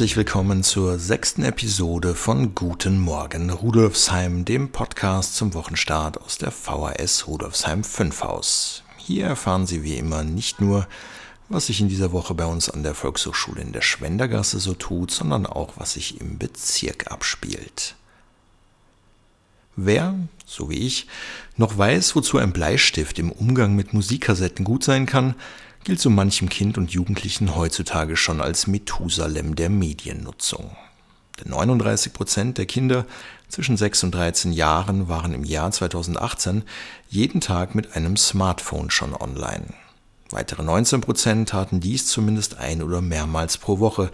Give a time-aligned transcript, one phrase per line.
[0.00, 6.52] Herzlich willkommen zur sechsten Episode von Guten Morgen Rudolfsheim, dem Podcast zum Wochenstart aus der
[6.52, 8.82] VHS Rudolfsheim 5 Haus.
[8.96, 10.88] Hier erfahren Sie wie immer nicht nur,
[11.50, 15.10] was sich in dieser Woche bei uns an der Volkshochschule in der Schwendergasse so tut,
[15.10, 17.94] sondern auch, was sich im Bezirk abspielt.
[19.76, 20.14] Wer,
[20.46, 21.08] so wie ich,
[21.58, 25.34] noch weiß, wozu ein Bleistift im Umgang mit Musikkassetten gut sein kann,
[25.84, 30.76] gilt so manchem Kind und Jugendlichen heutzutage schon als Methusalem der Mediennutzung.
[31.40, 33.06] Denn 39 Prozent der Kinder
[33.48, 36.62] zwischen 6 und 13 Jahren waren im Jahr 2018
[37.08, 39.72] jeden Tag mit einem Smartphone schon online.
[40.30, 44.10] Weitere 19 Prozent taten dies zumindest ein oder mehrmals pro Woche.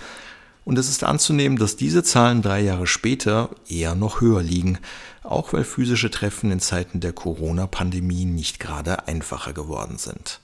[0.64, 4.78] Und es ist anzunehmen, dass diese Zahlen drei Jahre später eher noch höher liegen,
[5.22, 10.41] auch weil physische Treffen in Zeiten der Corona-Pandemie nicht gerade einfacher geworden sind.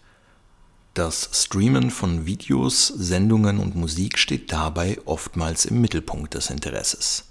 [0.95, 7.25] Das Streamen von Videos, Sendungen und Musik steht dabei oftmals im Mittelpunkt des Interesses.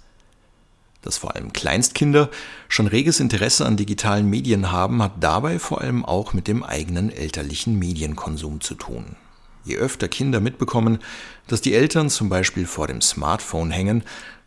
[1.00, 2.28] Dass vor allem Kleinstkinder
[2.66, 7.08] schon reges Interesse an digitalen Medien haben, hat dabei vor allem auch mit dem eigenen
[7.08, 9.14] elterlichen Medienkonsum zu tun.
[9.64, 10.98] Je öfter Kinder mitbekommen,
[11.46, 14.02] dass die Eltern zum Beispiel vor dem Smartphone hängen,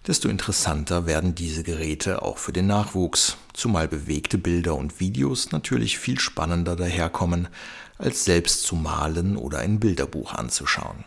[0.08, 5.98] desto interessanter werden diese Geräte auch für den Nachwuchs, zumal bewegte Bilder und Videos natürlich
[5.98, 7.48] viel spannender daherkommen,
[7.98, 11.04] als selbst zu malen oder ein Bilderbuch anzuschauen.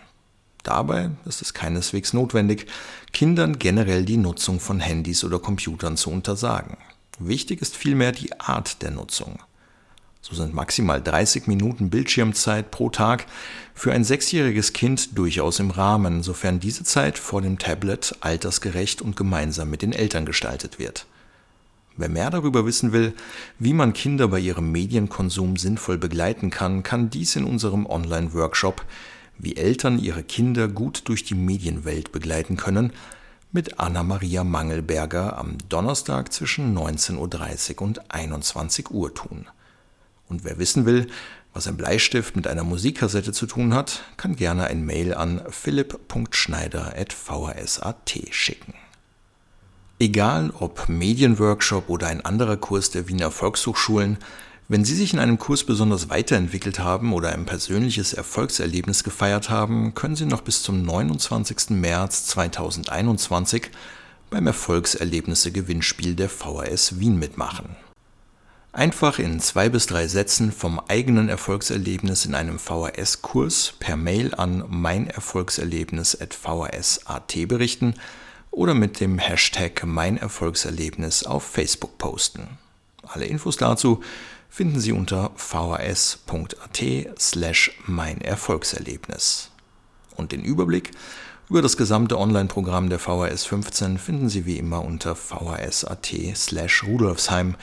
[0.63, 2.67] Dabei ist es keineswegs notwendig,
[3.13, 6.77] Kindern generell die Nutzung von Handys oder Computern zu untersagen.
[7.19, 9.41] Wichtig ist vielmehr die Art der Nutzung.
[10.21, 13.27] So sind maximal 30 Minuten Bildschirmzeit pro Tag
[13.75, 19.17] für ein sechsjähriges Kind durchaus im Rahmen, sofern diese Zeit vor dem Tablet altersgerecht und
[19.17, 21.07] gemeinsam mit den Eltern gestaltet wird.
[21.99, 23.13] Wer mehr darüber wissen will,
[23.59, 28.87] wie man Kinder bei ihrem Medienkonsum sinnvoll begleiten kann, kann dies in unserem Online-Workshop
[29.37, 32.93] Wie Eltern ihre Kinder gut durch die Medienwelt begleiten können
[33.51, 39.49] mit Anna-Maria Mangelberger am Donnerstag zwischen 19.30 Uhr und 21 Uhr tun.
[40.29, 41.09] Und wer wissen will,
[41.53, 48.21] was ein Bleistift mit einer Musikkassette zu tun hat, kann gerne ein Mail an philipp.schneider.vhs.at
[48.31, 48.75] schicken.
[50.01, 54.19] Egal ob Medienworkshop oder ein anderer Kurs der Wiener Volkshochschulen,
[54.69, 59.95] wenn Sie sich in einem Kurs besonders weiterentwickelt haben oder ein persönliches Erfolgserlebnis gefeiert haben,
[59.95, 61.71] können Sie noch bis zum 29.
[61.71, 63.73] März 2021
[64.31, 67.75] beim Erfolgserlebnisse-Gewinnspiel der VHS Wien mitmachen.
[68.71, 74.63] Einfach in zwei bis drei Sätzen vom eigenen Erfolgserlebnis in einem VHS-Kurs per Mail an
[74.69, 77.95] meinerfolgserlebnis.vhs.at berichten–
[78.51, 82.59] oder mit dem Hashtag Mein Erfolgserlebnis auf Facebook posten.
[83.03, 84.03] Alle Infos dazu
[84.49, 86.83] finden Sie unter vhs.at
[87.19, 89.51] slash mein Erfolgserlebnis.
[90.17, 90.91] Und den Überblick
[91.49, 97.57] über das gesamte Online-Programm der VHS 15 finden Sie wie immer unter vhs.at slash rudolfsheim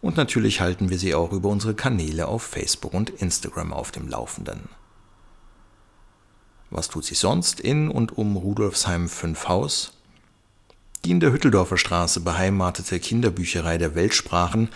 [0.00, 4.08] und natürlich halten wir Sie auch über unsere Kanäle auf Facebook und Instagram auf dem
[4.08, 4.68] Laufenden.
[6.70, 9.97] Was tut sich sonst in und um Rudolfsheim 5 Haus?
[11.04, 14.68] Die in der Hütteldorfer Straße beheimatete Kinderbücherei der Weltsprachen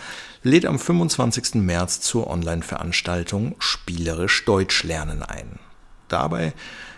[0.42, 1.56] lädt am 25.
[1.56, 5.58] März zur Online-Veranstaltung Spielerisch Deutsch lernen ein.
[6.08, 6.52] Dabei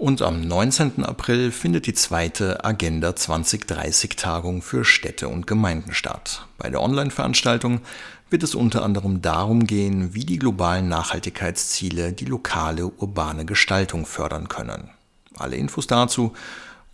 [0.00, 1.04] Und am 19.
[1.04, 6.46] April findet die zweite Agenda 2030 Tagung für Städte und Gemeinden statt.
[6.56, 7.82] Bei der Online-Veranstaltung
[8.30, 14.48] wird es unter anderem darum gehen, wie die globalen Nachhaltigkeitsziele die lokale urbane Gestaltung fördern
[14.48, 14.88] können.
[15.36, 16.32] Alle Infos dazu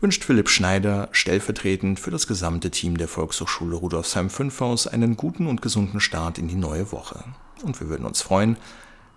[0.00, 5.48] wünscht Philipp Schneider stellvertretend für das gesamte Team der Volkshochschule Rudolfsheim 5 Haus einen guten
[5.48, 7.24] und gesunden Start in die neue Woche.
[7.64, 8.56] Und wir würden uns freuen,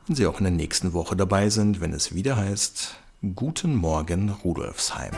[0.10, 2.96] wenn Sie auch in der nächsten Woche dabei sind, wenn es wieder heißt,
[3.36, 5.12] Guten Morgen Rudolfsheim.